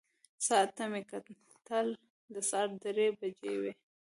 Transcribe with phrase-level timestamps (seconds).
[0.47, 1.01] ساعت ته مې
[1.41, 1.87] وکتل،
[2.33, 3.73] د سهار درې بجې وې.